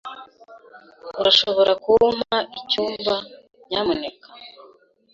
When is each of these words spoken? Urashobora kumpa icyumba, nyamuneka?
Urashobora 1.19 1.71
kumpa 1.83 2.35
icyumba, 2.59 3.15
nyamuneka? 3.69 4.27